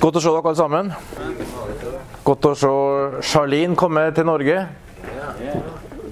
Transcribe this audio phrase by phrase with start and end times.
[0.00, 0.86] Godt å se dere alle sammen.
[2.24, 2.68] Godt å se
[3.28, 4.62] Charlene komme til Norge.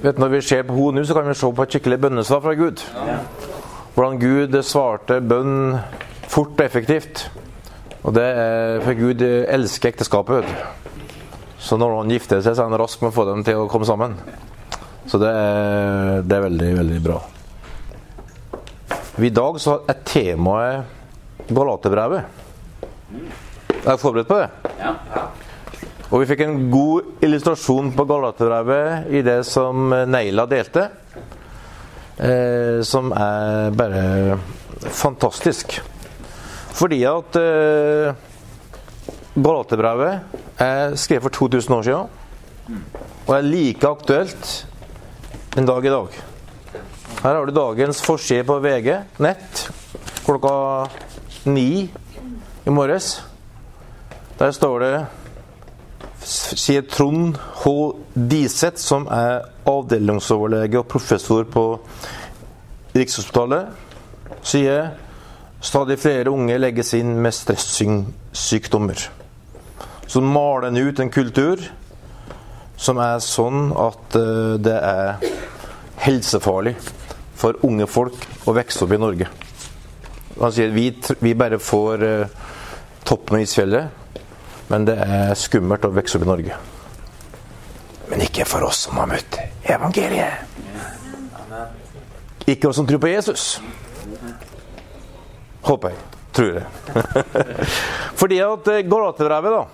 [0.02, 1.98] Vet du, Når vi ser på henne nå, så kan vi se på et skikkelig
[2.02, 2.82] bønnesvar fra Gud.
[3.94, 5.78] Hvordan Gud svarte bønn
[6.28, 7.30] fort og effektivt.
[8.04, 10.44] Og det er For Gud elsker ekteskapet.
[10.44, 11.56] vet du.
[11.58, 13.70] Så når han gifter seg, så er han rask med å få dem til å
[13.72, 14.18] komme sammen.
[15.08, 17.22] Så det er, det er veldig, veldig bra.
[19.18, 22.44] I dag så er temaet Galaterbrevet.
[23.78, 24.74] Er dere forberedt på det?
[24.80, 24.94] Ja.
[26.08, 30.86] Og vi fikk en god illustrasjon på Galaterbrevet i det som Neila delte.
[32.18, 34.38] Eh, som er bare
[34.88, 35.78] fantastisk.
[36.78, 38.16] Fordi at eh,
[39.38, 42.82] Galaterbrevet er skrevet for 2000 år siden.
[43.28, 44.50] Og er like aktuelt
[45.58, 46.18] en dag i dag.
[47.18, 48.92] Her har du dagens forside på VG
[49.22, 49.64] nett
[50.24, 50.88] klokka
[51.48, 51.88] ni
[52.64, 53.18] i morges.
[54.38, 54.92] Der står det
[56.28, 57.70] sier Trond H.
[58.14, 61.64] Diseth, som er avdelingsoverlege og professor på
[62.94, 63.70] Rikshospitalet,
[64.42, 64.92] sier
[65.64, 69.08] stadig flere unge legges inn med stressykdommer.
[70.08, 71.62] Så maler en ut en kultur
[72.78, 75.18] som er sånn at eh, det er
[76.04, 76.76] helsefarlig
[77.38, 79.28] for unge folk å vokse opp i Norge.
[80.38, 82.36] Han sier vi, vi bare får eh,
[83.08, 83.97] toppen av isfjellet,
[84.68, 86.58] men det er skummelt å vokse opp i Norge.
[88.08, 89.38] Men ikke for oss som har møtt
[89.68, 90.44] evangeliet.
[92.48, 93.60] Ikke oss som tror på Jesus.
[95.68, 96.04] Håper jeg.
[96.38, 96.66] Tror jeg.
[98.20, 99.64] Fordi at eh, Galaterbrevet da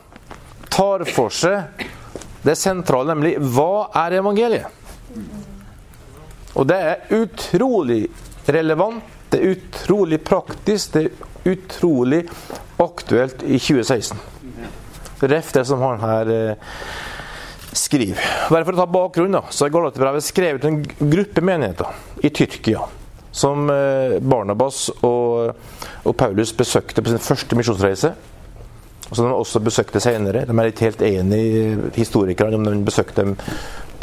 [0.75, 1.85] tar for seg
[2.45, 4.83] det sentrale, nemlig hva er evangeliet?
[6.55, 8.03] Og det er utrolig
[8.51, 12.25] relevant, det er utrolig praktisk, det er utrolig
[12.83, 14.34] aktuelt i 2016.
[15.21, 16.75] Ref det som han her eh,
[17.75, 18.21] skriver.
[18.51, 22.31] Bare for å ta bakgrunnen, da, så er Galaterbrevet skrevet til en gruppe menigheter i
[22.35, 22.85] Tyrkia.
[23.35, 25.57] Som eh, Barnabas og,
[26.05, 28.13] og Paulus besøkte på sin første misjonsreise.
[29.11, 30.47] Og som de også besøkte senere.
[30.49, 33.35] De er ikke helt enige, historikerne, om de besøkte dem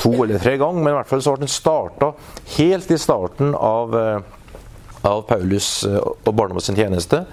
[0.01, 0.83] to eller tre ganger.
[0.83, 2.11] Men i hvert fall så ble den starta
[2.57, 7.25] helt i starten av, eh, av Paulus og Barnabas sin tjeneste.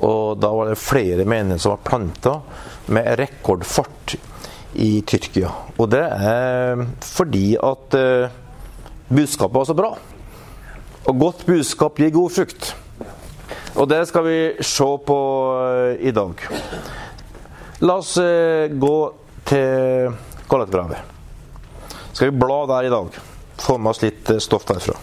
[0.00, 2.34] Og da var det flere menigheter som var planta
[2.90, 4.16] med rekordfart
[4.80, 5.50] i Tyrkia.
[5.76, 8.32] Og det er fordi at eh,
[9.10, 9.90] budskapet var så bra.
[11.08, 12.72] Og godt budskap gir god frukt.
[13.76, 15.20] Og det skal vi se på
[15.66, 16.46] eh, i dag.
[17.84, 18.96] La oss eh, gå
[19.48, 20.16] til
[20.50, 21.16] Galaterbrevet.
[22.12, 23.20] Skal vi bla der i dag.
[23.60, 24.96] Få med oss litt stoff derfra.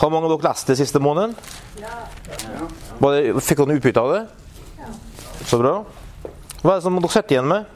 [0.00, 1.34] Har mange av dere lest det siste måneden?
[3.00, 4.22] Var det, fikk dere utbytte av det?
[5.46, 5.74] Så bra.
[6.60, 7.68] Hva er det som dere sitter igjen med?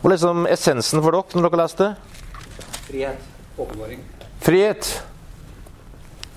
[0.00, 1.90] Hva er liksom essensen for dere når dere leste?
[2.86, 3.28] Frihet.
[3.58, 4.02] Åpenbaring.
[4.44, 4.90] Frihet.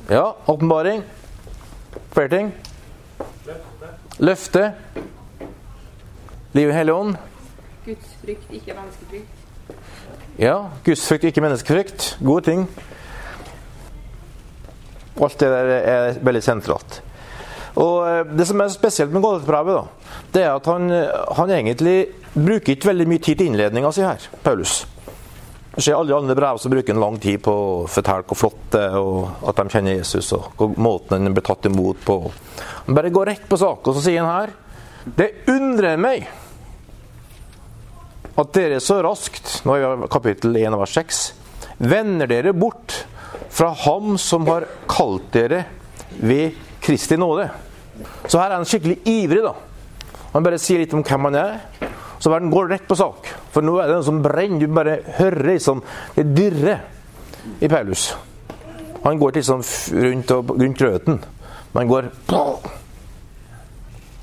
[0.09, 1.03] Ja, åpenbaring.
[2.11, 2.53] Flere ting.
[4.19, 4.73] Løfte.
[6.53, 7.17] Liv i Hellig Ånd.
[7.85, 9.27] Guds frykt, ikke menneskefrykt.
[10.39, 10.55] Ja,
[10.85, 12.17] Guds frykt, ikke menneskefrykt.
[12.25, 12.65] Gode ting.
[15.19, 17.01] Alt det der er veldig sentralt.
[17.79, 20.89] Og eh, Det som er spesielt med Galaterbrevet, da, det er at han,
[21.37, 21.97] han egentlig
[22.33, 24.81] bruker ikke veldig mye tid til innledninga si her, Paulus.
[25.75, 28.63] Du ser alle andre brev som bruker en lang tid på å fortelle hvor flott
[28.73, 32.17] det er, og at de kjenner Jesus, og hvor måten han blir tatt imot på.
[32.87, 34.55] Han bare går rett på sak, og så sier han her
[35.05, 36.27] Det undrer meg
[38.39, 41.21] at dere så raskt, nå er vi kapittel 1 vers 6,
[41.79, 43.01] vender dere bort
[43.49, 45.63] fra ham som har kalt dere
[46.19, 47.49] ved Kristi nåde.
[48.27, 49.55] Så her er han skikkelig ivrig, da.
[50.33, 51.59] Han bare sier litt om hvem han er.
[52.19, 53.27] Så verden går rett på sak.
[53.53, 54.61] For nå er det noe som brenner.
[54.61, 55.83] Du bare hører liksom
[56.15, 56.83] det dirrer
[57.63, 58.09] i Paulus.
[59.03, 59.63] Han går liksom
[60.03, 61.21] rundt, og, rundt grøten.
[61.73, 62.11] Men går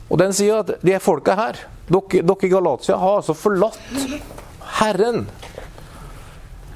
[0.06, 1.58] Og den sier at de folka her,
[1.90, 3.78] dere, i Galatia, har altså forlatt
[4.78, 5.24] Herren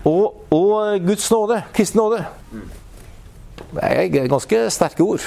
[0.08, 2.24] og, og Guds nåde, kristen nåde.
[3.70, 5.26] Det er ganske sterke ord.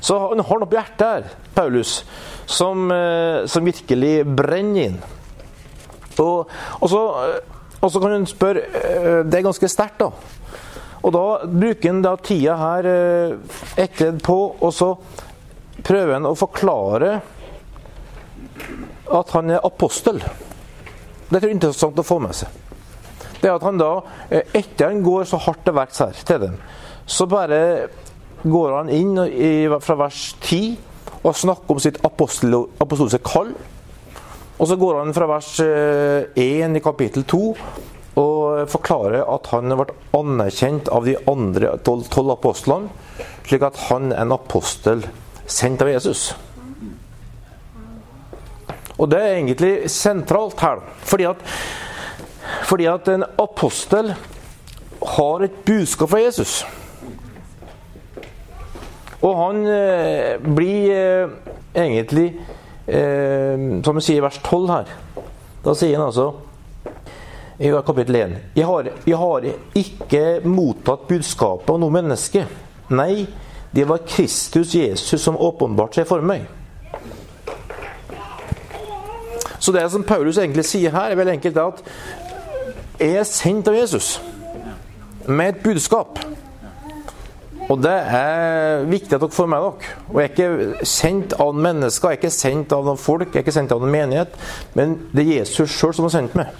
[0.00, 2.00] Så han har noe på hjertet her, Paulus,
[2.46, 4.98] som, eh, som virkelig brenner inn.
[6.18, 10.10] Og, og, så, eh, og så kan hun spørre eh, Det er ganske sterkt, da.
[11.02, 14.92] Og da bruker han da tida her eh, etterpå, og så
[15.86, 17.18] prøver han å forklare
[19.18, 20.18] at han er apostel.
[21.28, 22.67] Det er interessant å få med seg.
[23.38, 23.92] Det er at han da,
[24.30, 26.56] eh, etter han går så hardt til verks her til dem,
[27.06, 27.88] så bare
[28.44, 30.78] går han inn i, fra vers 10
[31.22, 33.52] og snakker om sitt apostel, apostoliske kall.
[34.58, 37.42] Og så går han fra vers 1 i kapittel 2
[38.18, 42.90] og forklarer at han vært anerkjent av de andre tolv apostlene,
[43.46, 45.04] slik at han er en apostel
[45.48, 46.32] sendt av Jesus.
[48.98, 51.44] Og det er egentlig sentralt her, fordi at,
[52.68, 54.12] fordi at en apostel
[55.02, 56.64] har et budskap fra Jesus.
[59.22, 61.30] Og han eh, blir eh,
[61.74, 62.28] egentlig,
[62.86, 64.92] eh, som vi sier i vers 12 her
[65.64, 66.28] Da sier han altså
[67.58, 72.44] i kapittel 1 jeg har, jeg har ikke mottatt budskapet av noe menneske.
[72.94, 73.26] Nei,
[73.74, 76.46] det var Kristus Jesus som åpenbarte seg for meg.
[79.58, 81.82] Så det som Paulus egentlig sier her, er vel enkelt at
[83.00, 84.18] er sendt av Jesus
[85.28, 86.18] med et budskap.
[87.68, 89.96] Og det er viktig at dere får med dere.
[90.08, 93.42] Og jeg er ikke sendt av mennesker, jeg er ikke sendt av noen folk, jeg
[93.42, 94.38] er ikke sendt av noen menighet.
[94.78, 96.54] Men det er Jesus sjøl som har sendt meg.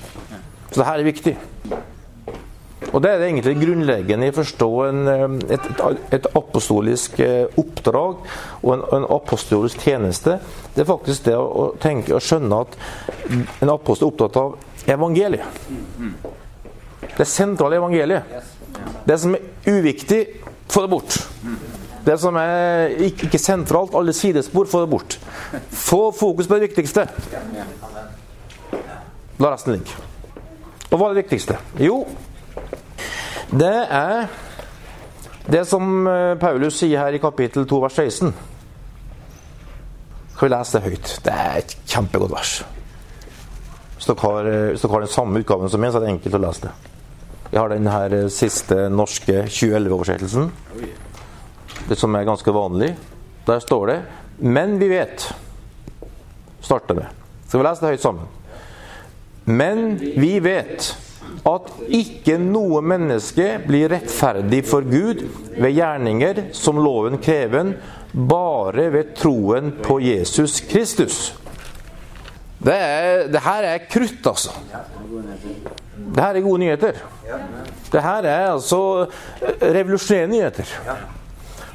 [0.69, 1.37] Så det her er viktig.
[2.93, 5.01] Og det er egentlig grunnleggende i å forstå en,
[5.51, 8.23] et, et, et, apostolisk eh, oppdrag
[8.63, 10.39] og en, en, apostolisk tjeneste.
[10.75, 12.79] Det er faktisk det å, tenke og skjønne at
[13.35, 14.57] en apostel er opptatt av
[14.89, 15.61] evangeliet.
[17.17, 18.23] Det sentrale evangeliet.
[19.05, 20.23] Det som er uviktig,
[20.69, 21.19] få det bort.
[22.05, 25.19] Det som er ikke, sentralt, alle sidespor, få det bort.
[25.71, 27.07] Få fokus på det viktigste.
[29.39, 29.97] La resten ligge.
[30.91, 31.59] Og hva er det viktigste?
[31.85, 32.01] Jo,
[33.53, 34.27] det er
[35.49, 38.35] det som eh, Paulus sier her i kapittel 2, vers 16.
[40.35, 41.15] Skal vi lese det høyt?
[41.25, 42.59] Det er et kjempegodt vers.
[44.13, 46.69] Eh, hvis dere har den samme utgaven som meg, så er det enkelt å lese
[46.69, 46.73] det.
[47.51, 50.51] Jeg har den her eh, siste norske 2011-oversettelsen.
[51.89, 52.95] Det som er ganske vanlig.
[53.47, 54.03] Der står det
[54.39, 55.33] 'Men vi vet'
[56.61, 57.07] starter med.
[57.49, 58.27] Skal vi lese det høyt sammen?
[59.45, 60.97] Men vi vet
[61.49, 65.25] at ikke noe menneske blir rettferdig for Gud
[65.57, 67.73] ved gjerninger som loven krever,
[68.13, 71.33] bare ved troen på Jesus Kristus.
[72.59, 74.51] Det, er, det her er krutt, altså.
[76.15, 76.99] Det her er gode nyheter.
[77.93, 78.81] Det her er altså
[79.63, 80.73] revolusjonerende nyheter.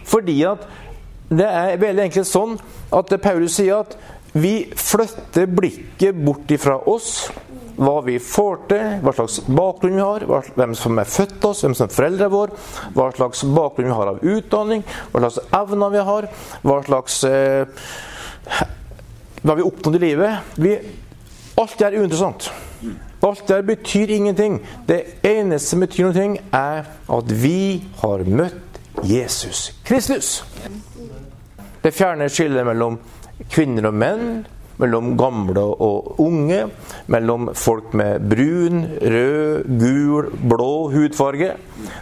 [0.04, 0.68] Fordi at
[1.34, 2.58] det er veldig enkelt sånn
[2.94, 3.96] at Paulus sier at
[4.34, 7.30] vi flytter blikket bort ifra oss
[7.74, 10.26] hva vi får til, hva slags bakgrunn vi har,
[10.58, 12.58] hvem som er født oss, hvem som er foreldrene våre,
[12.94, 14.84] hva slags bakgrunn vi har av utdanning,
[15.14, 16.28] hva slags evner vi har,
[16.62, 17.88] hva slags eh,
[19.44, 20.54] Hva vi oppnådd i livet.
[20.56, 20.78] Vi,
[21.60, 22.48] alt det er uinteressant.
[23.24, 24.60] Alt det betyr ingenting.
[24.88, 26.88] Det eneste som betyr noe, er
[27.18, 30.44] at vi har møtt Jesus Kristus.
[31.84, 33.00] Det fjerner skillet mellom
[33.51, 34.28] kvinner og menn,
[34.80, 36.62] mellom gamle og unge,
[37.12, 41.51] mellom folk med brun, rød, gul, blå hudfarge.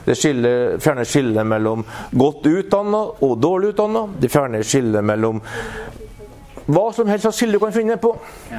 [0.06, 4.06] Det skiller, fjerner skillet mellom godt utdanna og dårlig utdanna.
[4.22, 5.42] Det fjerner skillet mellom
[6.72, 8.14] hva som helst av skille du kan finne på.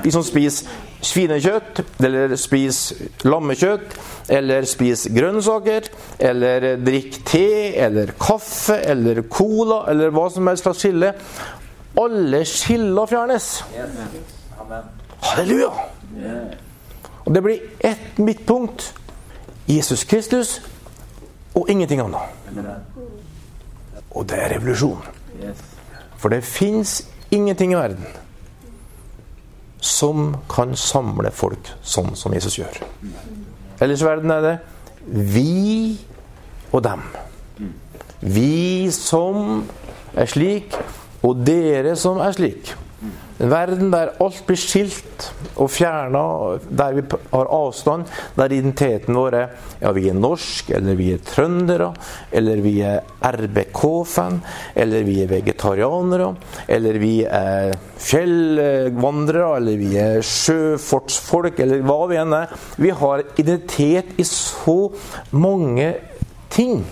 [0.05, 0.69] De som spiser
[1.03, 3.97] svinekjøtt, eller spiser lammekjøtt,
[4.37, 5.89] eller spiser grønnsaker,
[6.31, 7.47] eller drikker te,
[7.87, 11.13] eller kaffe, eller cola, eller hva som helst slags skille.
[12.03, 13.49] Alle skiller fjernes.
[15.23, 15.71] Halleluja!
[17.23, 18.95] Og det blir ett midtpunkt.
[19.69, 20.61] Jesus Kristus
[21.55, 22.21] og ingenting annet.
[24.11, 25.05] Og det er revolusjon.
[26.19, 27.03] For det fins
[27.33, 28.07] ingenting i verden
[29.83, 32.77] som kan samle folk sånn som Jesus gjør.
[33.83, 34.55] Ellers i verden er det
[35.33, 35.99] vi
[36.71, 37.03] og dem.
[38.23, 39.65] Vi som
[40.15, 40.77] er slik,
[41.27, 42.71] og dere som er slik.
[43.43, 45.25] En verden der alt blir skilt
[45.59, 46.23] og fjerna,
[46.71, 49.49] der vi har avstand, der identiteten vår er
[49.81, 51.89] ja, vi er norsk, eller vi er trøndere,
[52.31, 54.39] eller vi er RBK-fan,
[54.79, 56.29] eller vi er vegetarianere,
[56.71, 62.53] eller vi er fjellvandrere, eller vi er sjøfortsfolk, eller hva vi enn er.
[62.79, 64.93] Vi har identitet i så
[65.35, 65.97] mange
[66.53, 66.85] ting.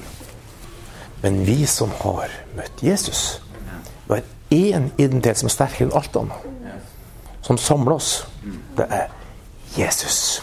[1.23, 3.38] Men vi som har møtt Jesus
[4.50, 6.76] én identitet som er sterkere enn alt annet,
[7.47, 8.12] som samler oss.
[8.76, 9.09] Det er
[9.76, 10.42] Jesus.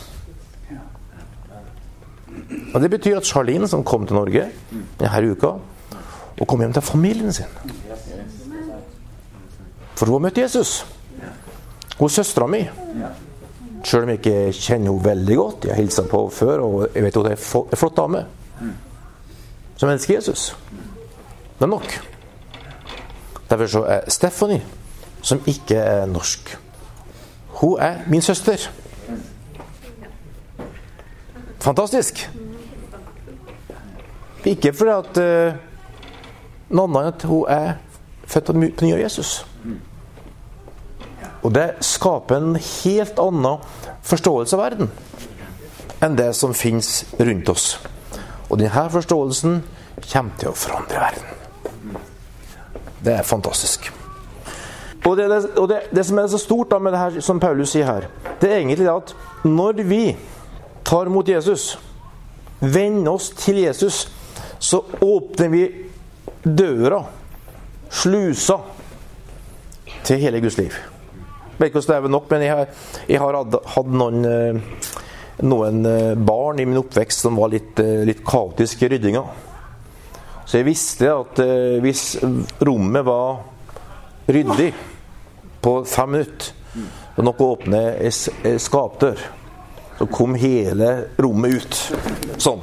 [2.73, 4.47] Og Det betyr at Charlene, som kom til Norge
[4.99, 5.47] denne uka,
[6.37, 7.45] og kom hjem til familien sin
[9.95, 10.85] For hun har møtt Jesus.
[11.97, 12.61] Hun er søstera mi.
[13.83, 15.65] Sjøl om jeg ikke kjenner henne veldig godt.
[15.65, 18.25] Jeg har hilsa på henne før, og jeg vet hun er en flott dame
[19.77, 20.55] som elsker Jesus.
[21.57, 22.16] Det er nok.
[23.49, 24.61] Derfor så er Stephanie
[25.21, 26.57] som ikke er norsk.
[27.47, 28.69] Hun er min søster.
[31.59, 32.29] Fantastisk.
[34.45, 35.57] Ikke fordi at uh,
[36.69, 37.73] noe annet enn at hun er
[38.27, 39.33] født på ny av Jesus.
[41.43, 43.63] Og det skaper en helt annen
[44.07, 44.91] forståelse av verden
[46.03, 47.71] enn det som finnes rundt oss.
[48.49, 49.59] Og denne forståelsen
[50.11, 51.36] kommer til å forandre verden.
[53.03, 53.91] Det er fantastisk.
[55.05, 55.27] Og, det,
[55.57, 58.07] og det, det, som er så stort da med det her, som Paulus sier her,
[58.41, 59.13] det er egentlig at
[59.47, 60.01] når vi
[60.87, 61.77] tar mot Jesus,
[62.59, 64.07] vender oss til Jesus,
[64.59, 65.63] så åpner vi
[66.43, 67.03] døra,
[67.89, 68.57] slusa,
[70.03, 70.75] til hele Guds liv.
[71.57, 72.67] Jeg vet ikke hvordan det er nok, men jeg har,
[73.09, 73.37] jeg har
[73.73, 74.59] hatt noen, eh,
[75.43, 79.23] noen, eh, barn i min oppvekst som var litt, eh, litt kaotiske i ryddinga.
[80.47, 81.41] Så jeg visste at
[81.83, 82.03] hvis
[82.63, 83.41] rommet var
[84.31, 84.69] ryddig
[85.63, 86.53] på fem minutter,
[87.17, 89.19] og nok å åpne ei skapdør,
[89.97, 91.79] så kom hele rommet ut
[92.39, 92.61] sånn.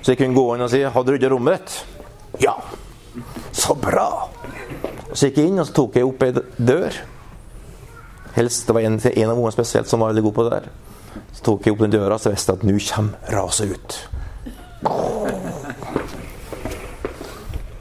[0.00, 1.84] Så jeg kunne gå inn og si 'Har du rydda rommet ditt?'
[2.40, 2.60] 'Ja.'
[3.52, 4.28] 'Så bra.'
[5.14, 6.92] Så gikk jeg inn og så tok jeg opp ei dør.
[8.34, 10.68] Helst det var en, en av ungene spesielt som var veldig god på det der.
[11.32, 14.08] Så tok jeg opp den døra, så visste jeg at nå kommer raset ut.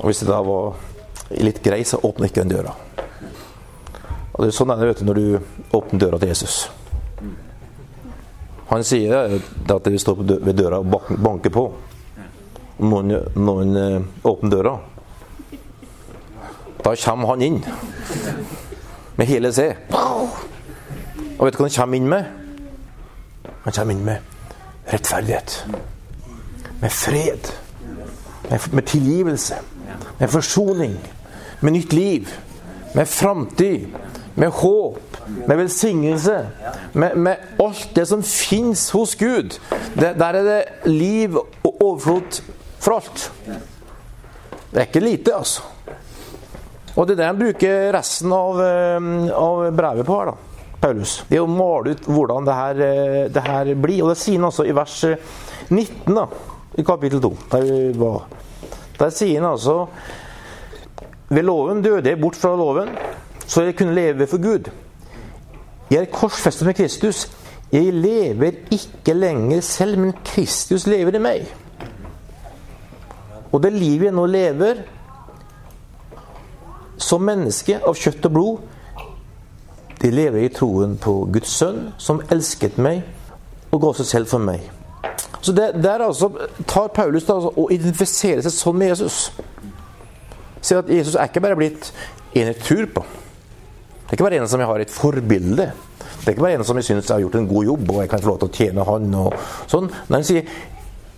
[0.04, 0.76] Og hvis det da var
[1.40, 2.76] litt grei, så åpna ikke den døra.
[4.34, 6.58] Og det er sånn er det vet når du åpner døra til Jesus.
[8.68, 11.68] Han sier at det står ved døra og banker på
[12.84, 14.74] noen, noen eh, åpner døra,
[16.84, 17.60] da kommer han inn
[19.16, 19.78] med hele seg.
[19.94, 22.28] Og vet du hva han kommer inn med?
[23.64, 25.62] Han kommer inn med rettferdighet.
[26.82, 27.54] Med fred.
[28.74, 29.62] Med tilgivelse.
[30.20, 30.98] Med forsoning.
[31.60, 32.30] Med nytt liv.
[32.94, 33.88] Med framtid.
[34.36, 35.18] Med håp.
[35.48, 36.48] Med velsignelse.
[36.94, 39.60] Med, med, alt det som fins hos Gud.
[39.94, 42.42] Det, der er det liv og overflod
[42.80, 43.32] for alt.
[44.74, 45.62] Det er ikke lite, altså.
[46.96, 50.54] Og det er det han bruker resten av, eh, av brevet på her, da.
[50.84, 51.22] Paulus.
[51.30, 54.04] Det er å male ut hvordan det her, eh, det her blir.
[54.04, 54.98] Og det sier han altså i vers
[55.70, 56.28] 19 eh, da,
[56.76, 57.32] i kapittel 2.
[57.54, 58.43] Der,
[59.00, 59.86] der sier han altså
[61.34, 62.90] Ved loven døde jeg bort fra loven,
[63.48, 64.70] så jeg kunne leve for Gud.
[65.90, 67.24] Jeg er korsfestet med Kristus.
[67.72, 71.48] Jeg lever ikke lenger selv, men Kristus lever i meg.
[73.52, 74.84] Og det livet jeg nå lever
[77.02, 78.62] som menneske av kjøtt og blod,
[80.02, 83.04] det lever i troen på Guds sønn, som elsket meg
[83.72, 84.66] og ga seg selv for meg.
[85.44, 86.30] Så det, Der altså
[86.68, 89.26] tar Paulus da, altså, og identifiserer seg sånn med Jesus.
[90.64, 91.90] Sier at Jesus er ikke bare blitt
[92.34, 93.04] en jeg tror på.
[93.04, 95.66] Det er ikke bare en som jeg har et forbilde.
[96.24, 98.12] Det er ikke bare en som jeg syns har gjort en god jobb, og jeg
[98.14, 99.16] kan få lov til å tjene han.
[99.20, 99.36] og
[99.72, 99.90] sånn.
[100.08, 100.48] Nei, han sier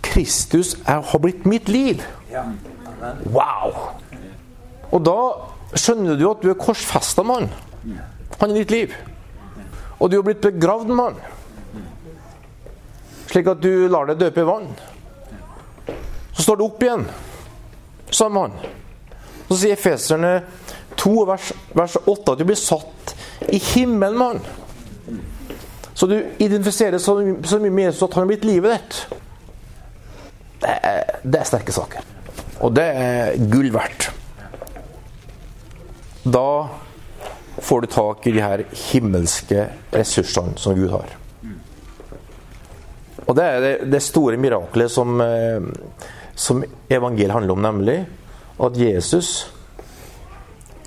[0.06, 2.02] Kristus er, har blitt mitt liv.
[3.30, 3.76] Wow!
[4.90, 5.18] Og da
[5.76, 8.00] skjønner du at du er korsfesta med han.
[8.40, 8.96] Han er ditt liv.
[10.00, 11.35] Og du har blitt begravd med han.
[13.36, 14.70] Slik at du lar deg døpe i vann.
[16.32, 17.02] Så står du opp igjen
[18.08, 18.70] sammen med.
[19.50, 20.30] Så sier Efeserne
[20.96, 23.12] 2, vers, vers 8 at du blir satt
[23.52, 25.20] i himmelen med.
[25.92, 29.20] Så du identifiserer så, så mye med Jesus at han har blitt livet ditt.
[30.64, 32.08] Det er, det er sterke saker.
[32.64, 34.08] Og det er gull verdt.
[36.24, 36.48] Da
[37.60, 41.18] får du tak i de her himmelske ressursene som Gud har.
[43.26, 45.62] Og det er det, det store miraklet som, eh,
[46.34, 47.98] som evangeliet handler om, nemlig
[48.62, 49.52] at Jesus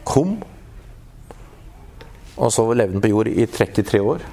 [0.08, 0.38] kom,
[2.39, 4.24] og så levde han på jord i 33 år.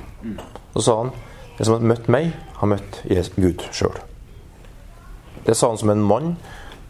[0.75, 1.11] Så sa han
[1.57, 3.01] den som har møtt meg, har møtt
[3.37, 3.97] Gud sjøl.
[5.47, 6.35] Det sa han som en mann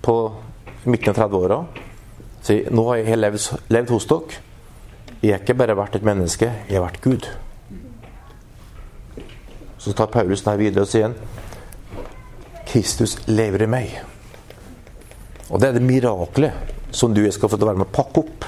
[0.03, 0.17] på
[0.85, 1.59] midten av 30-åra.
[2.71, 3.41] Nå har jeg levd,
[3.75, 4.43] levd, hos dere.
[5.23, 7.29] Jeg har ikke bare vært et menneske, jeg har vært Gud.
[9.87, 11.13] Så tar Paulus den videre og sier
[12.67, 13.93] Kristus lever i meg.
[15.47, 17.95] Og det er det miraklet som du jeg skal få til å være med å
[17.95, 18.47] pakke opp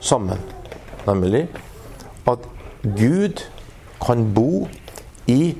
[0.00, 0.40] sammen.
[1.04, 1.42] Nemlig
[2.30, 2.46] at
[2.96, 3.44] Gud
[4.00, 4.64] kan bo
[5.28, 5.52] i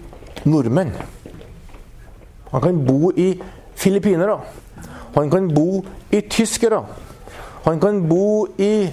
[0.48, 0.94] nordmenn.
[2.54, 3.34] Han kan bo i
[3.76, 4.38] filippinere.
[5.18, 6.80] Han kan bo i tyskere.
[7.68, 8.88] Han kan bo i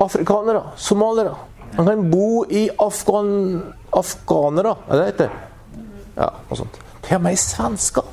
[0.00, 1.36] afrikanere, somaliere.
[1.80, 3.62] Han kan bo i afghan,
[3.96, 5.30] afghanere, er det det heter?
[6.18, 6.74] Ja, noe sånt.
[7.06, 8.10] Til og med i svensker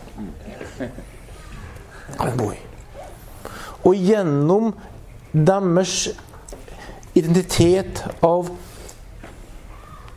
[0.77, 2.62] kan han bo i.
[3.83, 4.69] Og gjennom
[5.33, 5.97] deres
[7.19, 8.53] identitet av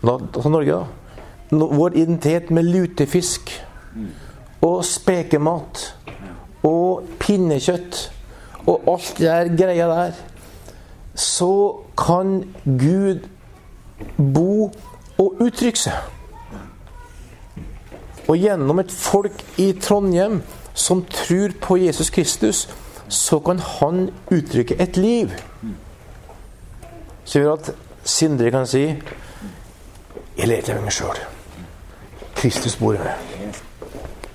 [0.00, 1.59] Altså Norge, da.
[1.75, 3.50] Vår identitet med lutefisk
[4.64, 5.83] og spekemat
[6.64, 7.99] og pinnekjøtt
[8.62, 10.16] og alt det der greia der,
[11.19, 11.52] så
[11.99, 13.26] kan Gud
[14.16, 14.71] bo
[15.19, 15.97] og uttrykke seg.
[18.30, 20.40] Og gjennom et folk i Trondheim
[20.75, 22.69] som tror på Jesus Kristus,
[23.09, 25.33] så kan han uttrykke et liv.
[27.25, 27.73] Så gjør at
[28.04, 28.80] Sindre kan si
[30.38, 31.19] Jeg leter etter meg sjøl.
[32.38, 33.59] Kristus bor i meg.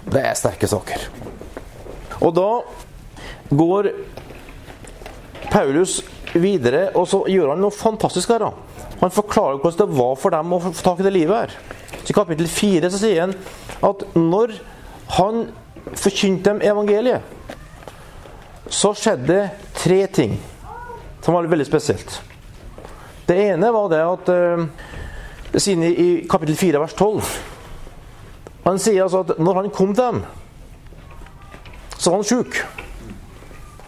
[0.05, 1.07] Det er sterke saker.
[2.21, 2.49] Og da
[3.49, 3.89] går
[5.49, 6.01] Paulus
[6.35, 8.45] videre, og så gjør han noe fantastisk her.
[8.45, 8.51] da.
[9.05, 11.51] Han forklarer hvordan det var for dem å få tak i det livet her.
[11.99, 13.33] Så I kapittel 4 så sier han
[13.85, 14.55] at når
[15.13, 15.43] han
[15.93, 17.21] forkynte dem evangeliet,
[18.65, 19.43] så skjedde det
[19.77, 20.33] tre ting
[21.21, 22.15] som var veldig spesielt.
[23.29, 24.63] Det ene var det at eh,
[25.53, 27.29] Det sier han i i kapittel 4 vers 12.
[28.65, 30.23] Han sier altså at når han kom til dem,
[31.93, 32.57] så var han sjuk.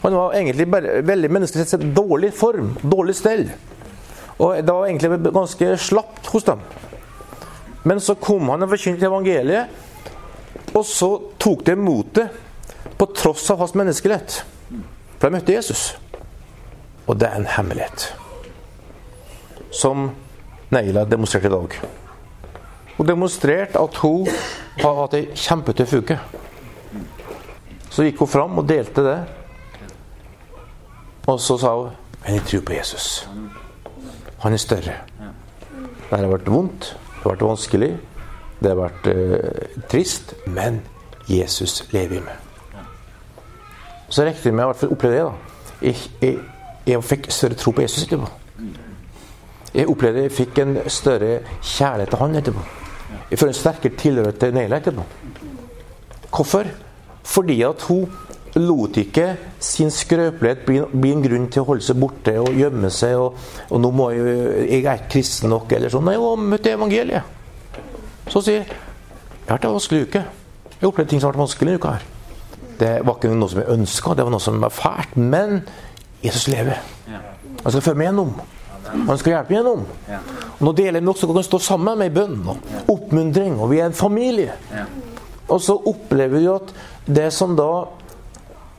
[0.04, 3.48] Han var egentlig bare veldig menneskelig sett dårlig form, dårlig stell.
[4.38, 6.62] Og det var egentlig ganske slapt hos dem.
[7.84, 9.72] Men så kom han og forkynte evangeliet,
[10.75, 12.27] og så tok de imot det
[12.98, 14.41] på tross av hans menneskelighet.
[15.17, 15.89] For de møtte Jesus.
[17.08, 18.10] Og det er en hemmelighet
[19.72, 20.10] som
[20.74, 21.77] Neila demonstrerte i dag.
[22.98, 24.27] Hun demonstrerte at hun
[24.82, 26.17] har hatt ei kjempetøff uke.
[27.94, 29.17] Så gikk hun fram og delte det.
[31.27, 33.27] Og så sa hun Men jeg tror på Jesus.
[34.44, 34.98] Han er større.
[36.10, 37.89] Det har vært vondt, det har vært vanskelig,
[38.60, 40.82] det har vært eh, trist, men
[41.27, 42.44] Jesus lever i meg.
[44.10, 45.24] Så rekte det fall å oppleve det.
[45.25, 45.63] da.
[45.82, 46.38] Jeg, jeg,
[46.88, 48.29] jeg fikk større tro på Jesus etterpå.
[49.75, 52.64] Jeg opplevde jeg fikk en større kjærlighet til han etterpå.
[53.29, 55.03] Jeg føler en sterkere tilhørighet til Neila etterpå.
[56.31, 56.72] Hvorfor?
[57.27, 58.07] Fordi at hun
[58.55, 59.27] lot ikke
[59.64, 63.16] sin skrøpelighet bli, bli en grunn til å holde seg borte og gjemme seg.
[63.22, 63.38] Og,
[63.70, 66.07] og nå må jeg, jeg er ikke kristen nok, eller sånn.
[66.07, 67.33] Nei, hun møtte evangeliet.
[68.27, 70.22] Så sier jeg har hatt en vanskelig uke.
[70.74, 71.96] Jeg har opplevd ting som har vært vanskelig denne uka.
[71.96, 72.14] her.
[72.77, 75.16] Det var ikke noe som jeg ønska, det var noe som var fælt.
[75.18, 75.62] Men
[76.24, 76.81] Jesus lever.
[77.07, 78.33] Han skal føre meg gjennom.
[78.92, 79.86] Han skal hjelpe meg gjennom.
[80.57, 83.57] Og nå deler vi også at vi kan stå sammen med i bønn og oppmuntring,
[83.60, 84.57] og vi er en familie.
[85.48, 86.74] Og så opplever vi at
[87.07, 87.72] det som da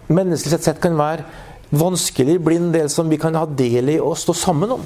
[0.09, 1.27] menneskelig sett, sett kan være
[1.71, 4.85] vanskelig, blir en del som vi kan ha del i og stå sammen om.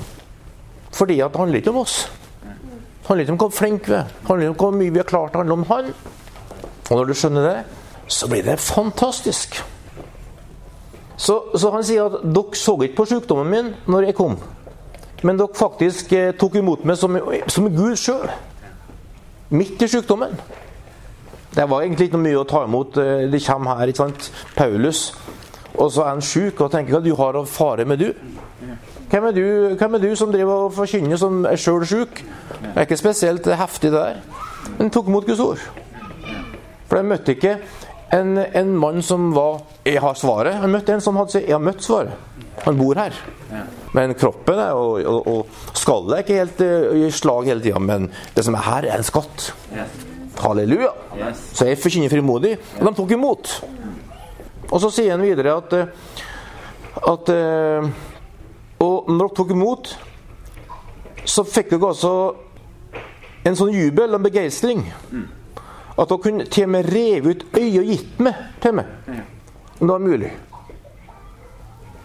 [0.93, 1.99] Fordi at det handler ikke om oss.
[2.43, 5.01] Det handler ikke om hvor flinke vi er, det handler ikke om hvor mye vi
[5.03, 5.93] har klart, det handler om Han.
[6.91, 7.59] Og når du skjønner det,
[8.07, 9.63] så blir det fantastisk.
[11.17, 14.37] Så, så han sier at dere så ikke på sykdommen min når jeg kom,
[15.23, 18.27] men dere faktisk eh, tok imot meg som, som Gud sjøl.
[19.53, 20.35] Midt i sykdommen.
[21.55, 22.97] Det var egentlig ikke noe mye å ta imot.
[22.97, 24.33] eh, Det kommer her, ikke sant?
[24.57, 25.12] Paulus.
[25.75, 28.12] Og så er han sjuk og tenker hva du har å fare med du.
[29.11, 32.23] Hvem er du, hvem er du som driver og forkynner som er sjøl sjuk?
[32.62, 34.21] Det er ikke spesielt heftig, det der.
[34.79, 35.59] Men tok imot Guds ord.
[36.88, 37.57] For jeg møtte ikke
[38.12, 40.61] en, en mann som var 'Jeg har svaret'.
[40.61, 42.11] Han møtte en som hadde sagt 'Jeg har møtt svaret'.
[42.65, 43.12] Han bor her.
[43.93, 47.79] Men kroppen er, og, og, og skallet er ikke helt eh, i slag hele tida.
[47.79, 49.55] Men det som er her, er en skatt.
[50.42, 50.92] Halleluja.
[51.55, 52.57] Så jeg forkynner frimodig.
[52.81, 53.52] Og de tok imot.
[54.72, 55.74] Og så sier han videre at,
[57.12, 57.90] at eh,
[58.83, 59.92] Og når dere tok imot,
[61.24, 62.14] så fikk dere altså
[63.46, 64.83] en sånn jubel og begeistring.
[65.94, 68.90] At dere kunne til og med reve ut øyet og gitt meg til meg.
[69.78, 70.33] Om det var mulig.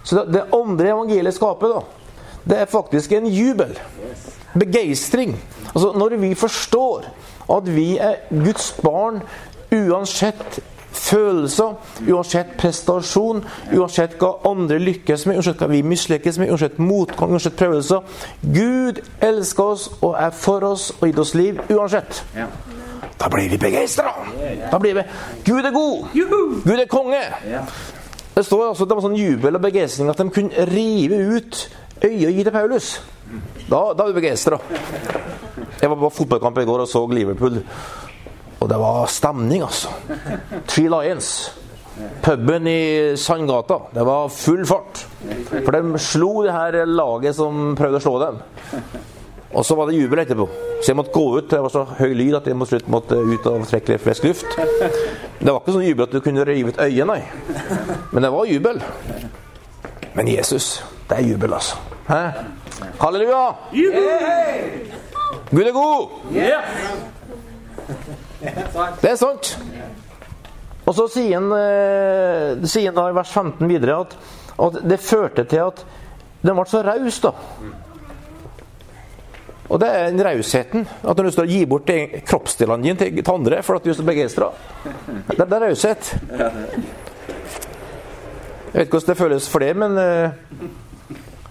[0.03, 1.96] Så det, det andre evangeliet skaper, da,
[2.49, 3.79] det er faktisk en jubel.
[4.59, 5.35] Begeistring.
[5.75, 7.05] Altså når vi forstår
[7.57, 9.21] at vi er Guds barn
[9.71, 10.59] uansett
[10.97, 11.75] følelser,
[12.09, 13.43] uansett prestasjon,
[13.75, 18.01] uansett hva andre lykkes med, uansett hva vi mislykkes med, uansett motgang, uansett prøvelser.
[18.41, 22.23] Gud elsker oss og er for oss og gitt oss liv uansett.
[23.17, 24.13] Da blir vi begeistra.
[24.71, 25.05] Da blir vi
[25.45, 26.07] Gud er god!
[26.65, 27.21] Gud er konge!
[28.37, 31.61] Det står altså at det var sånn jubel og begeistring at de kunne rive ut
[32.05, 32.89] å gi til Paulus.
[33.67, 34.59] Da, da er du begeistra.
[35.81, 37.61] Jeg var på fotballkamp i går og så Liverpool.
[38.57, 39.91] Og det var stemning, altså.
[40.67, 41.31] Three Lions.
[42.21, 43.79] Puben i Sandgata.
[43.93, 45.03] Det var full fart.
[45.51, 48.41] For de slo det her laget som prøvde å slå dem.
[49.57, 50.47] Og så var det jubel etterpå.
[50.81, 51.49] Så jeg måtte gå ut.
[51.49, 54.57] Det var så høy lyd at jeg måtte, måtte ut og trekke litt frisk luft.
[54.57, 57.21] Det var ikke sånn jubel at du kunne rive ut øyet, nei.
[58.11, 58.81] Men det var jubel.
[60.17, 61.75] Men Jesus, det er jubel, altså.
[62.07, 62.21] Hæ?
[62.99, 63.43] Halleluja!
[65.51, 66.09] Gud er god!
[69.01, 69.53] Det er sant.
[70.87, 74.15] Og så sier han, eh, sier han da i vers 15 videre at,
[74.67, 75.83] at det førte til at
[76.43, 77.31] de ble så rause, da.
[79.67, 80.87] Og det er den rausheten.
[81.03, 83.79] At du har lyst til å gi bort de kroppsdelene dine til, til andre for
[83.79, 84.47] at du er så begeistra.
[85.27, 86.13] Det, det er raushet.
[88.67, 90.31] Jeg vet ikke hvordan det føles for det, men eh,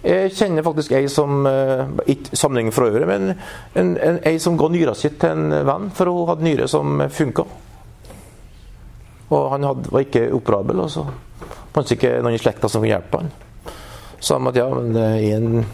[0.06, 3.32] jeg kjenner faktisk ei som eh, Ikke sammenligning for øvrig, men
[3.74, 7.00] en, en, ei som ga nyra si til en venn, for hun hadde nyre som
[7.10, 7.46] funka.
[9.26, 11.06] Og han hadde, var ikke operabel, og så
[11.74, 13.32] fantes ikke noen i slekta som kunne hjelpe han.
[14.20, 15.66] Så han måtte ja, men det er en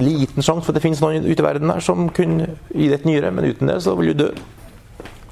[0.00, 2.96] liten sjanse for at det finnes noen ute i verden her som kunne gi deg
[2.98, 4.30] et nyre, men uten det så vil du dø.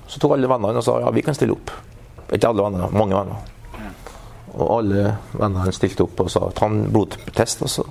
[0.06, 1.72] Så tok alle vennene og sa ja, vi kan stille opp.
[2.32, 3.50] Ikke alle venner, mange venner.
[4.52, 7.64] Og alle vennene stilte opp og sa ta en blodtest.
[7.64, 7.86] Og så,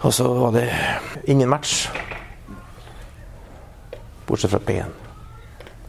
[0.00, 0.66] og så var det
[1.24, 1.88] ingen match.
[4.26, 4.92] Bortsett fra ben.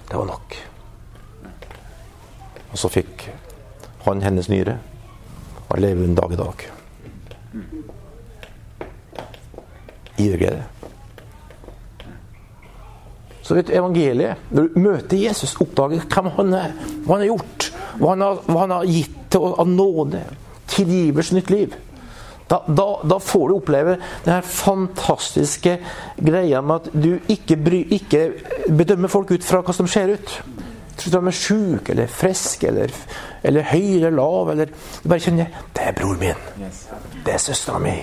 [0.10, 0.56] Det var nok.
[2.72, 3.28] Og så fikk
[4.06, 4.78] han hennes nyre.
[5.68, 6.66] Og jeg lever en dag i dag.
[10.18, 10.64] Iverglede.
[13.48, 16.72] Så vet du, evangeliet, når du møter Jesus, oppdager hvem han er,
[17.06, 20.24] hva han har gjort, hva han har, hva han har gitt til av nåde,
[20.68, 21.76] tilgivers nytt liv.
[22.48, 25.78] Da, da, da, får du oppleve den fantastiske
[26.16, 28.22] greia med at du ikke, bry, ikke
[28.72, 30.38] bedømmer folk ut fra hva som ser ut.
[30.98, 32.94] Tror du de er sjuke eller friske eller,
[33.46, 34.50] eller høy eller lav.
[34.54, 34.72] Eller,
[35.04, 36.40] du bare kjenner Det er bror min.
[37.26, 37.94] Det er søstera mi.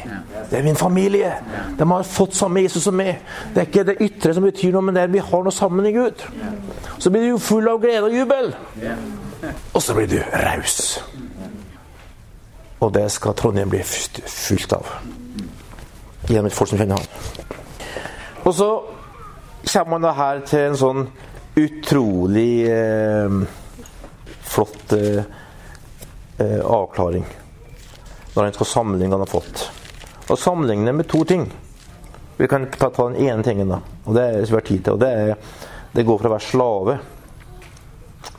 [0.51, 1.33] Det er min familie.
[1.79, 3.25] De har fått samme Jesus som meg.
[3.55, 5.89] Det er ikke det ytre som betyr noe, men det er vi har noe sammen
[5.89, 6.23] i Gud.
[6.99, 8.53] Så blir du full av glede og jubel.
[9.73, 10.85] Og så blir du raus.
[12.85, 14.89] Og det skal Trondheim bli fullt av.
[16.29, 17.07] Gjennom et folk som han.
[18.45, 18.69] Og så
[19.73, 21.07] kommer man da her til en sånn
[21.57, 23.39] utrolig eh,
[24.45, 25.25] flott eh,
[26.43, 27.25] eh, avklaring
[28.35, 29.65] når en skal sammenligne han har fått.
[30.27, 31.47] Og sammenligne med to ting.
[32.37, 33.79] Vi kan ta den ene tingen, da.
[34.05, 34.97] Og det er har tid til.
[34.97, 35.37] Og det, er,
[35.95, 36.97] det går fra å være slave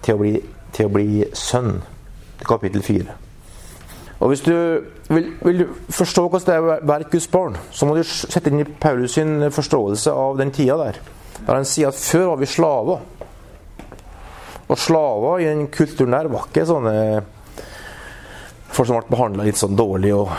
[0.03, 0.33] til å bli,
[0.75, 1.77] til å bli sønn.
[2.35, 3.15] Til kapittel fire.
[4.19, 4.53] Og Hvis du
[5.09, 8.49] vil, vil du forstå hvordan det er å være Guds barn, så må du sette
[8.49, 10.99] inn i Paulus sin forståelse av den tida der.
[11.41, 13.03] Der han sier at før var vi slaver.
[14.65, 16.95] Og slaver i den kulturen der var ikke sånne
[18.75, 20.31] folk som ble behandla litt sånn dårlig og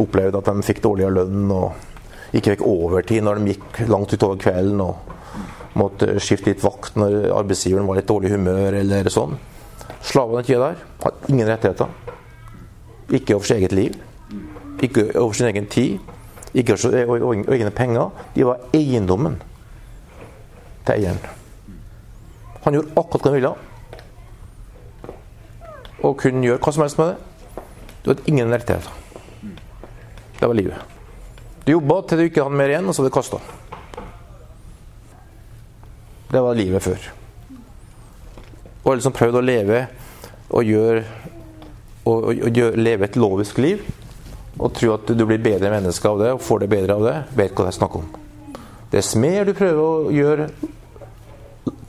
[0.00, 4.40] opplevde at de fikk dårligere lønn og ikke fikk overtid når de gikk langt utover
[4.42, 9.36] kvelden og måtte skifte litt vakt når arbeidsgiveren var litt dårlig humør eller sånn.
[10.06, 11.92] Slavene den tida der hadde ingen rettigheter.
[13.10, 13.94] Ikke over sitt eget liv.
[14.82, 15.98] Ikke over sin egen tid.
[16.54, 18.10] Ikke over egne penger.
[18.34, 19.38] De var eiendommen
[20.86, 21.20] til eieren.
[22.64, 23.54] Han gjorde akkurat hva han ville.
[26.02, 27.62] Og kunne gjøre hva som helst med det.
[28.02, 28.92] Du hadde ingen rettigheter.
[30.40, 30.96] Det var livet.
[31.66, 33.40] Du jobba til du ikke hadde mer igjen, og så hadde det kasta.
[36.30, 37.06] Det var livet før.
[38.84, 39.80] Og alle som prøvde å leve
[40.50, 41.02] og, gjøre,
[42.06, 43.82] og, og, og leve et lovisk liv,
[44.56, 47.16] og tro at du blir bedre menneske av det og får det bedre av det,
[47.36, 48.06] vet hva det er snakk om.
[48.92, 50.48] Dess mer du prøver å gjøre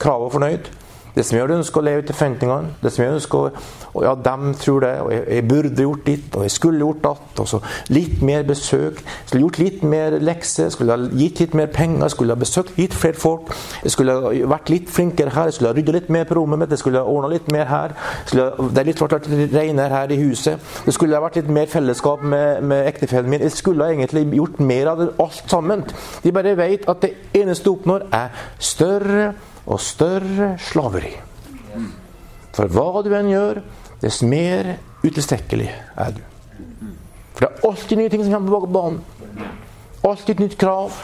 [0.02, 0.70] kravet fornøyd,
[1.18, 3.38] dess gjør du ønsker å leve til forventningene, som gjør du ønsker
[3.98, 7.00] å ja, dem tror det, og jeg, jeg, burde gjort ditt, og jeg skulle gjort
[7.02, 11.56] datt, og så litt mer besøk, skulle gjort litt mer lekser, skulle ha gitt litt
[11.58, 13.50] mer penger, skulle ha besøkt litt flere folk,
[13.82, 16.62] jeg skulle ha vært litt flinkere her, jeg skulle ha rydda litt mer på rommet
[16.62, 17.96] mitt, jeg skulle ha ordna litt mer her,
[18.28, 21.52] skulle det er litt vært litt renere her i huset, det skulle ha vært litt
[21.58, 25.44] mer fellesskap med, med ektefellen min, jeg skulle ha egentlig gjort mer av det alt
[25.50, 25.84] sammen.
[26.22, 28.30] De bare vet at det eneste du oppnår, er
[28.62, 29.32] større
[29.68, 31.12] og større slaveri.
[32.56, 33.60] For hva du enn gjør,
[34.02, 36.24] dess mer utilstrekkelig er du.
[37.36, 38.98] For det er alltid nye ting som kommer på banen.
[40.06, 40.96] Alltid et nytt krav.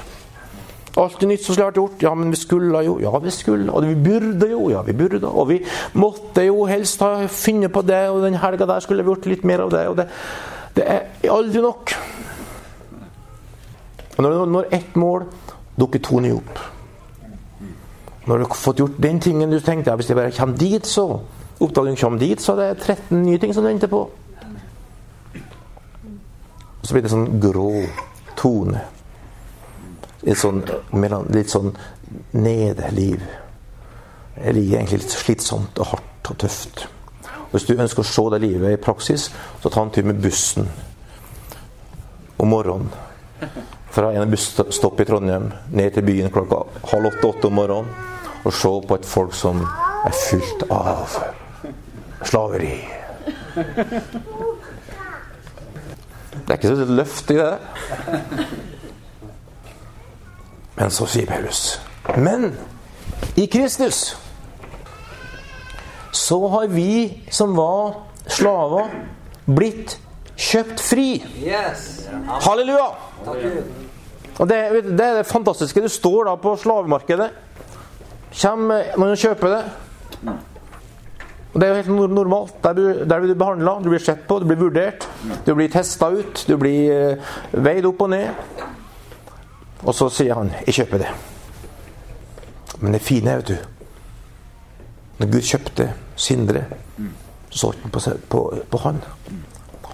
[0.98, 2.02] Alltid nytt som skulle vært gjort.
[2.06, 2.96] Ja, men vi skulle jo.
[3.02, 3.70] Ja, vi skulle.
[3.70, 4.66] Og vi burde jo.
[4.72, 5.22] Ja, vi burde.
[5.28, 5.60] Og vi
[5.98, 9.46] måtte jo helst ha funnet på det, og den helga der skulle vi gjort litt
[9.46, 9.86] mer av det.
[9.90, 10.08] Og det,
[10.78, 11.96] det er aldri nok.
[14.14, 15.26] Og når, når ett mål
[15.78, 16.62] dukker to nye opp
[18.26, 20.86] Når du har fått gjort den tingen du tenkte ja, Hvis jeg bare kommer dit,
[20.86, 21.20] så
[21.60, 24.00] Oppdager du kommer dit, så er det 13 nye ting som du venter på.
[26.80, 27.68] Og så blir det sånn grå
[28.36, 28.80] tone.
[30.24, 30.64] Litt sånn,
[31.30, 31.70] litt sånn
[32.34, 33.22] nede-liv.
[34.34, 36.88] Det livet er egentlig litt slitsomt og hardt og tøft.
[37.52, 39.28] Hvis du ønsker å se det livet i praksis,
[39.62, 40.66] så ta en tur med bussen
[42.42, 42.90] om morgenen
[43.94, 48.13] fra en busstopp i Trondheim ned til byen klokka halv åtte-åtte om morgenen
[48.44, 49.62] og se på et folk som
[50.04, 51.16] er fylt av
[52.24, 52.76] slaveri.
[56.34, 57.58] Det er ikke så løft i det.
[60.74, 61.78] Men så sier Paulus
[62.18, 62.48] Men
[63.38, 64.16] i Kristus
[66.14, 67.96] så har vi som var
[68.30, 68.90] slaver,
[69.50, 69.96] blitt
[70.38, 71.08] kjøpt fri.
[72.46, 72.86] Halleluja!
[74.38, 74.58] Og det,
[74.94, 75.82] det er det fantastiske.
[75.82, 77.32] Du står da på slavemarkedet.
[78.40, 79.64] Kommer man kjøper det.
[81.54, 82.54] Og Det er jo helt normalt.
[82.64, 85.06] Der, du, der blir du behandla, du blir sett på, du blir vurdert.
[85.46, 88.34] Du blir testa ut, du blir eh, veid opp og ned.
[89.84, 91.14] Og så sier han 'Jeg kjøper det'.
[92.80, 93.56] Men det fine er, vet du
[95.18, 96.64] Når Gud kjøpte Sindre,
[97.50, 99.02] så solgte han på, på, på han.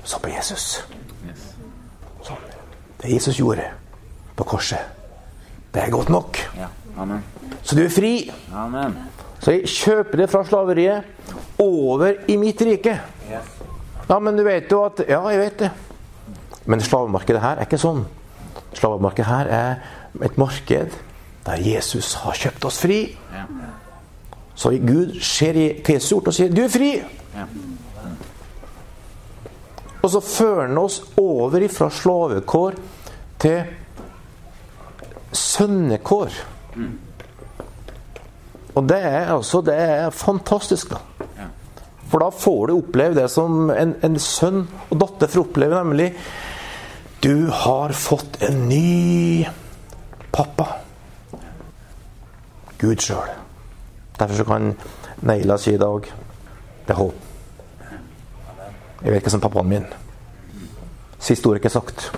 [0.05, 0.85] Så på Jesus.
[2.23, 2.37] Sånn.
[3.03, 3.65] Det Jesus gjorde
[4.37, 4.79] på korset,
[5.75, 6.41] det er godt nok.
[6.57, 6.69] Ja.
[6.97, 7.23] Amen.
[7.63, 8.15] Så du er fri.
[8.55, 8.97] Amen.
[9.41, 11.05] Så jeg kjøper det fra slaveriet
[11.61, 12.97] over i mitt rike.
[13.31, 15.71] Ja, men du vet jo at Ja, jeg vet det.
[16.67, 18.05] Men slavemarkedet her er ikke sånn.
[18.77, 20.99] Slavemarkedet her er et marked
[21.47, 23.01] der Jesus har kjøpt oss fri.
[24.55, 27.05] Så Gud ser i Jesu har og sier 'du er fri'.
[30.03, 32.75] Og så fører han oss over fra slavekår
[33.39, 33.65] til
[35.33, 36.31] sønnekår.
[38.81, 41.49] Og det er altså det er fantastisk, da.
[42.11, 46.15] For da får du oppleve det som en, en sønn og datter får oppleve, nemlig
[47.21, 49.45] Du har fått en ny
[50.33, 50.67] pappa.
[52.81, 53.29] Gud sjøl.
[54.17, 54.73] Derfor kan
[55.29, 56.09] Neila si i dag
[56.87, 57.27] det er håp.
[59.05, 59.85] Jeg vet som pappaen min.
[61.21, 62.09] Siste ord er ikke sagt.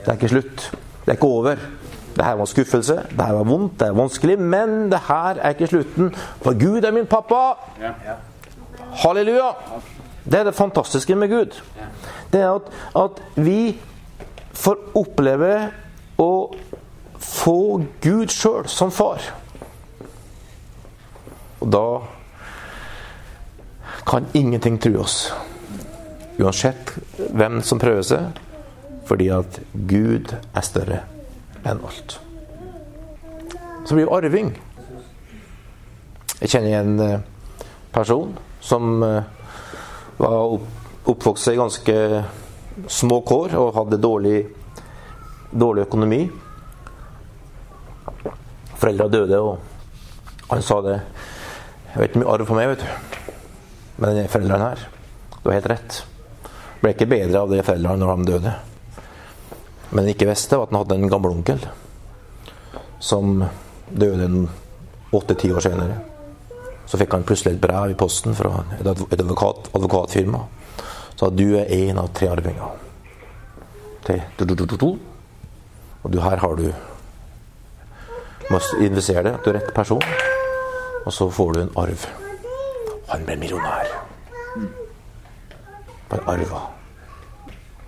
[0.00, 0.70] Det er ikke slutt.
[1.04, 1.60] Det er ikke over.
[2.16, 5.52] Det her var skuffelse, det her var vondt, det er vanskelig, men det her er
[5.52, 6.14] ikke slutten.
[6.42, 7.42] For Gud er min pappa!
[9.02, 9.50] Halleluja!
[10.24, 11.60] Det er det fantastiske med Gud.
[12.32, 13.76] Det er at, at vi
[14.56, 15.50] får oppleve
[16.18, 16.30] å
[17.20, 17.58] få
[18.02, 19.20] Gud sjøl som far.
[21.60, 21.86] Og da
[24.06, 25.28] kan ingenting true oss.
[26.40, 28.40] Uansett hvem som prøver seg.
[29.06, 31.04] Fordi at Gud er større
[31.70, 32.18] enn alt.
[33.86, 34.50] Så blir jo arving.
[36.40, 37.20] Jeg kjenner en eh,
[37.94, 39.22] person som eh,
[40.18, 41.96] var opp- oppvokst i ganske
[42.92, 44.40] små kår og hadde dårlig,
[45.52, 46.20] dårlig økonomi.
[48.76, 53.32] Foreldra døde, og han sa det Jeg vet ikke mye arv for meg, vet du.
[53.96, 54.82] Men denne foreldrene her,
[55.40, 56.00] du har helt rett.
[56.82, 58.52] Ble ikke bedre av de foreldrene når de døde.
[59.90, 61.62] Men ikke visste, var at han hadde en gammel onkel
[63.02, 63.44] som
[63.86, 64.28] døde
[65.14, 65.98] åtte-ti år senere.
[66.86, 70.42] Så fikk han plutselig et brev i posten fra et advokat, advokatfirma.
[71.16, 72.82] Sa at du er en av tre arvinger.
[74.06, 74.22] Til.
[76.02, 76.68] Og du, her har du
[78.46, 80.02] må investere det, du er rett person.
[81.06, 82.06] Og så får du en arv.
[83.10, 83.90] Han ble millionær.
[86.12, 86.62] Han arva.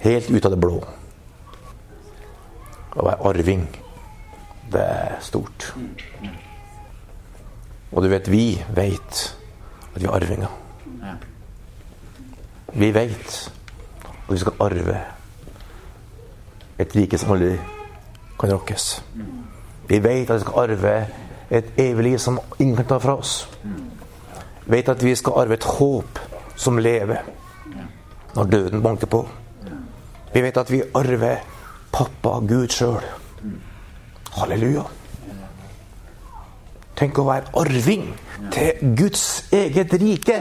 [0.03, 0.81] Helt ut av det blå.
[2.97, 3.67] Å være arving,
[4.73, 5.73] det er stort.
[7.93, 9.21] Og du vet, vi vet
[9.95, 10.57] at vi er arvinger.
[12.79, 13.39] Vi vet
[14.05, 14.99] at vi skal arve
[16.79, 17.57] et rike som aldri
[18.39, 18.91] kan rokkes.
[19.89, 20.95] Vi vet at vi skal arve
[21.51, 23.49] et evig liv som ingen kan ta fra oss.
[24.67, 26.21] Vi vet at vi skal arve et håp
[26.57, 27.25] som lever
[28.37, 29.25] når døden banker på.
[30.35, 31.41] Vi vet at vi arver
[31.93, 33.05] pappa Gud sjøl.
[34.39, 34.85] Halleluja.
[36.99, 38.09] Tenk å være arving
[38.55, 39.25] til Guds
[39.55, 40.39] eget rike.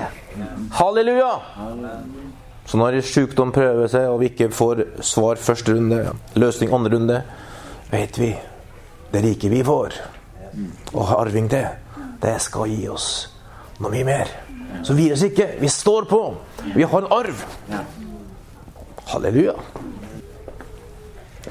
[0.78, 1.32] Halleluja!
[2.68, 6.02] Så når sykdom prøver seg, og vi ikke får svar første runde,
[6.36, 7.22] løsning andre runde,
[7.94, 8.34] vet vi
[9.14, 9.96] det riket vi får,
[10.94, 11.70] og har arving til,
[12.22, 13.08] det skal gi oss
[13.78, 14.34] noe mye mer.
[14.84, 15.48] Så vi gir oss ikke.
[15.62, 16.22] Vi står på.
[16.76, 17.44] Vi har en arv.
[19.14, 19.54] Halleluja.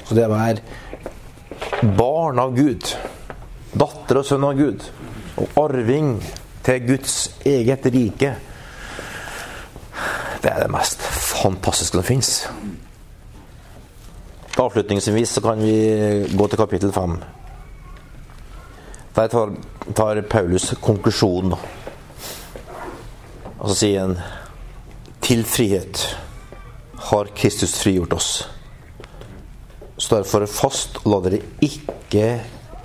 [0.05, 2.89] Så det å være barn av Gud,
[3.77, 4.83] datter og sønn av Gud,
[5.37, 6.17] og arving
[6.65, 7.15] til Guds
[7.47, 8.35] eget rike,
[10.41, 12.31] det er det mest fantastiske som fins.
[14.57, 15.75] Avslutningsvis så kan vi
[16.33, 17.17] gå til kapittel 5.
[19.17, 19.53] Der tar,
[19.97, 21.53] tar Paulus konklusjonen.
[23.57, 24.17] Og så sier han
[25.25, 26.03] til frihet
[27.09, 28.31] har Kristus frigjort oss.
[29.97, 32.27] Står det for fast, la dere ikke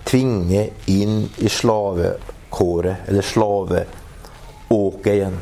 [0.09, 5.41] tvinge inn i slavekåret eller slaveåket igjen.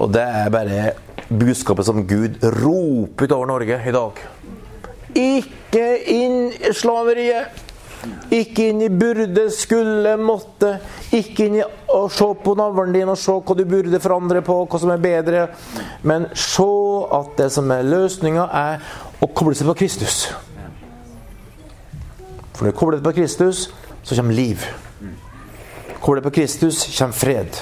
[0.00, 0.92] Og det er bare
[1.28, 4.22] budskapet som Gud roper utover Norge i dag.
[5.18, 7.66] Ikke inn i slaveriet!
[8.32, 10.70] Ikke inn i burde, skulle, måtte.
[11.12, 14.56] Ikke inn i å se på navlen din og se hva du burde forandre på,
[14.64, 15.42] hva som er bedre.
[16.08, 16.68] Men se
[17.18, 20.22] at det som er løsninga, er å koble seg på Kristus.
[22.54, 23.66] For når du kobler deg på Kristus,
[24.02, 24.64] så kommer liv.
[26.00, 27.60] Kobler deg på Kristus, kommer fred.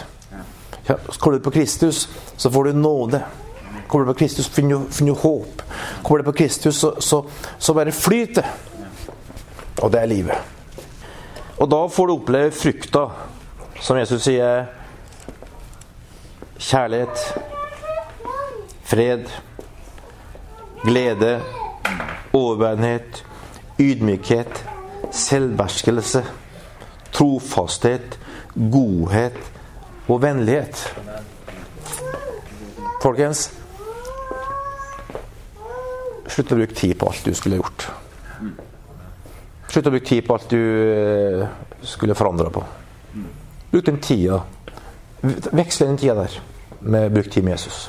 [0.89, 3.23] Kobler deg på Kristus, så får du nåde.
[3.87, 5.63] Kobler deg på Kristus, finner du, finner du håp.
[6.03, 7.23] Kobler deg på Kristus, så, så,
[7.59, 8.47] så bare flyter.
[9.83, 10.57] Og det er livet.
[11.59, 13.09] Og da får du oppleve frukta,
[13.83, 14.67] som Jesus sier
[16.59, 17.21] Kjærlighet,
[18.83, 19.29] fred,
[20.85, 21.41] glede,
[22.33, 23.25] overbærenhet,
[23.81, 24.65] ydmykhet,
[25.11, 26.25] selvbeherskelse,
[27.13, 28.19] trofasthet,
[28.73, 29.39] godhet
[30.09, 30.83] og vennlighet.
[33.03, 33.49] Folkens,
[36.29, 37.89] slutt å bruke tid på alt du skulle gjort.
[39.69, 41.45] Slutt å bruke tid på alt du eh,
[41.87, 42.65] skulle forandra på.
[43.71, 44.41] Bruk den tida.
[45.23, 46.41] Veksle den tida der
[46.81, 47.89] med bruk tid med Jesus.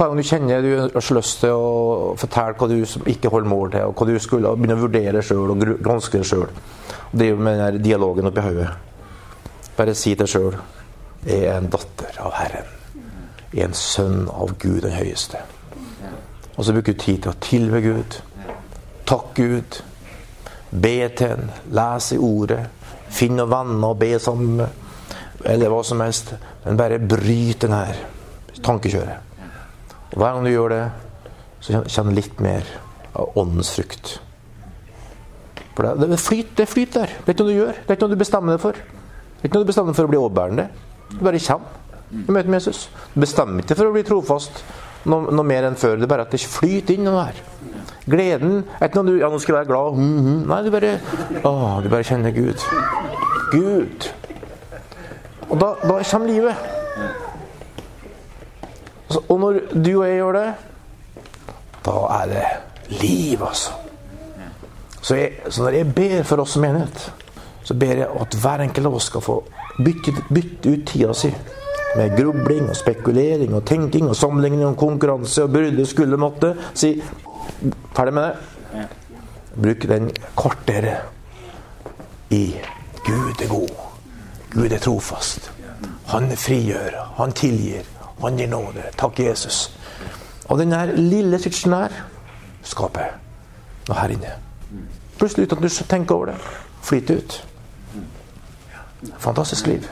[0.00, 3.82] Hva du kjenner du har lyst til å fortelle hva du ikke holder mål til,
[3.90, 6.46] og hva du skulle begynne å vurdere sjøl og granske sjøl,
[7.12, 8.70] drive med den dialogen oppi hodet.
[9.76, 10.56] Bare si deg sjøl
[11.26, 12.72] Jeg er en datter av Herren.
[13.52, 15.44] Jeg er en sønn av Gud den høyeste.
[16.56, 18.20] Og så bruker du tid til å tilbe Gud.
[19.04, 19.82] Takk Gud.
[20.70, 21.50] Be til Ham.
[21.76, 22.62] Les i ordet.
[23.12, 24.84] Finn noen venner å be sammen med.
[25.44, 26.32] Eller hva som helst.
[26.64, 28.06] Men bare bryt den her
[28.64, 29.29] tankekjøret.
[30.10, 30.82] Og Hver gang du gjør det,
[31.60, 32.66] så kjenner du litt mer
[33.14, 34.18] av åndens frukt.
[35.76, 37.12] For det, det flyter det flyt der.
[37.20, 37.76] Det er ikke noe du gjør.
[37.76, 38.80] Det er ikke noe du bestemmer deg for.
[38.80, 40.66] Det er ikke noe du bestemmer deg for å bli overbærende.
[41.14, 41.78] Du bare kommer
[42.10, 42.88] i møte med Jesus.
[43.14, 44.62] Du bestemmer ikke for å bli trofast
[45.08, 45.96] noe, noe mer enn før.
[45.96, 47.38] Det er bare at det flyter inn noe her.
[48.10, 49.98] Gleden er ikke noe du Ja, nå skal jeg være glad.
[49.98, 50.46] Mm -hmm.
[50.48, 51.00] Nei, du bare
[51.44, 52.58] Å, du bare kjenner Gud.
[53.52, 54.10] Gud.
[55.48, 56.56] Og da, da kommer livet.
[59.18, 60.48] Og når du og jeg gjør det,
[61.86, 62.44] da er det
[63.00, 63.72] liv, altså.
[65.02, 67.12] Så, jeg, så når jeg ber for oss som menighet,
[67.64, 69.36] så ber jeg at hver enkelt av oss skal få
[69.80, 71.30] bytte, bytte ut tida si
[71.96, 76.54] med grubling og spekulering og tenking og sammenligning og konkurranse og burde, skulle, måtte.
[76.74, 77.02] Si
[77.96, 78.34] ferdig med det.
[79.60, 82.54] Bruk den kvarteret i
[83.06, 83.72] Gud er god.
[84.52, 85.50] Gud er trofast.
[86.12, 86.94] Han frigjør.
[87.16, 87.82] Han tilgir.
[88.20, 88.84] Han gir nåde.
[88.98, 89.70] Takk, Jesus.
[90.48, 91.94] Og den der lille switchen der
[92.66, 93.14] skaper
[93.88, 94.34] noe her inne.
[95.18, 96.36] Plutselig uten at du tenker over det.
[96.82, 97.46] Flyter ut.
[99.18, 99.88] Fantastisk liv.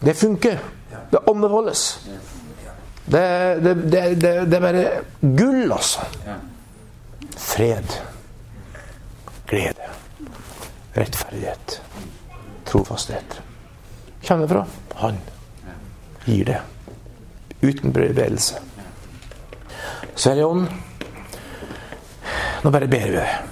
[0.00, 0.58] Det funker.
[1.10, 2.08] Det anbefales.
[3.04, 4.84] Det, det, det, det, er bare
[5.20, 6.00] gull, altså.
[7.36, 7.96] Fred.
[9.48, 9.88] Glede.
[10.96, 11.82] Rettferdighet.
[12.66, 13.42] Trofasthet.
[14.26, 15.18] Kommer fra Han.
[16.24, 16.60] Gir det.
[17.60, 18.60] Uten bevegelse.
[20.14, 20.66] Så Hellige Ånd,
[22.62, 23.50] nå bare ber vi deg.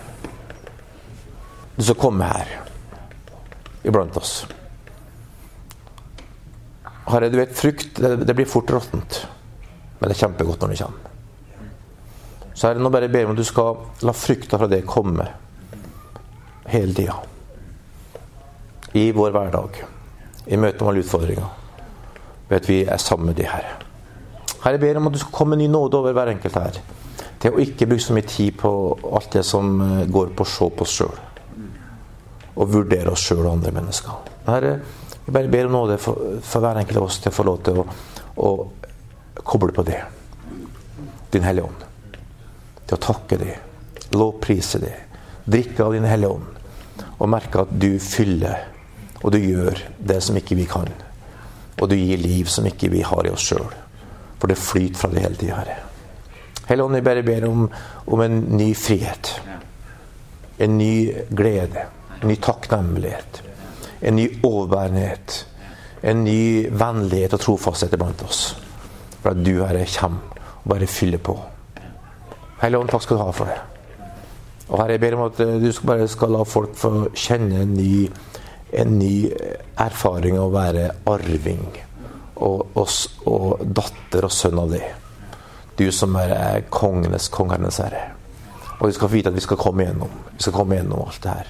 [1.79, 2.55] Du skal komme her
[3.87, 4.41] iblant oss.
[7.09, 9.21] Herre, du vet, frukt det, blir fort råttent.
[9.99, 11.15] Men det er kjempegodt når det kommer.
[12.53, 15.29] Så Herre, nå bare ber jeg om at du skal la frykta fra det komme
[16.69, 17.17] hele tida.
[18.93, 19.83] I vår hverdag.
[20.49, 21.55] I møte med alle utfordringer.
[22.51, 23.88] at vi er sammen med de, Herre.
[24.69, 26.75] Herre, jeg ber om at du skal komme ny nåde over hver enkelt her.
[27.41, 28.71] Til å ikke bruke så mye tid på
[29.17, 31.15] alt det som eh, går på å se på oss sjøl.
[32.59, 34.35] Og vurdere oss sjøl og andre mennesker.
[34.45, 34.75] Herre,
[35.25, 37.63] jeg bare ber om nåde for, for, hver enkelt av oss til å få lov
[37.65, 37.87] til å,
[38.45, 38.53] å
[39.41, 40.03] koble på det.
[41.33, 41.89] Din Hellige Ånd.
[42.85, 43.57] Til å takke det,
[44.21, 44.95] lovprise det,
[45.49, 46.55] drikke av Din Hellige Ånd.
[47.17, 48.69] Og merke at du fyller,
[49.23, 50.93] og du gjør det som ikke vi kan.
[51.81, 53.69] Og du gir liv som ikke vi har i oss sjøl.
[54.39, 55.77] For det flyter fra det hele tida, Herre.
[56.69, 57.69] Hellige Ånd, jeg bare ber om,
[58.07, 59.35] om en ny frihet.
[60.59, 60.93] En ny
[61.35, 61.87] glede.
[62.21, 63.43] En ny takknemlighet
[64.01, 65.47] en ny overbærenhet.
[66.03, 68.53] En ny vennlighet og trofasthet blant oss.
[69.23, 71.35] For at du, Herre, kommer og bare fyller på.
[72.63, 73.59] Hellige Ånd, takk skal du ha for det.
[74.69, 77.75] Og Herre, jeg ber om at eh, du bare skal la folk få kjenne en
[77.75, 78.09] ny,
[78.79, 79.15] en ny
[79.81, 81.67] erfaring av å være arving
[82.45, 82.89] og, og,
[83.27, 84.87] og datter og sønn av deg.
[85.79, 88.03] Du som er kongenes kongernes herre.
[88.79, 91.35] Og vi skal vite at vi skal komme gjennom Vi skal komme gjennom alt det
[91.35, 91.49] her.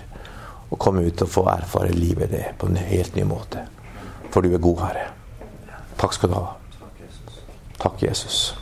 [0.70, 3.64] Og komme ut og få erfare livet det på en helt ny måte.
[4.30, 5.06] For du er god, Herre.
[5.98, 6.46] Takk skal du ha.
[7.78, 8.56] Takk, Jesus.